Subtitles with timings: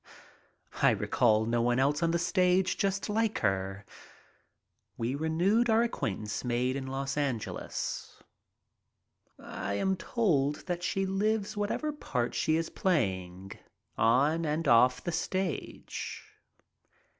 [0.81, 3.85] I recall no one else on the stage just like her.
[4.97, 8.23] We renewed our acquaintance made in Los Angeles.
[9.37, 13.51] I am told that she lives whatever part She is playing,
[13.95, 16.23] on and off the stage.